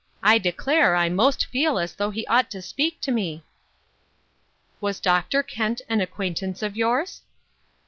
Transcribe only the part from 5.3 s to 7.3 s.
Kent an acquaintance of yours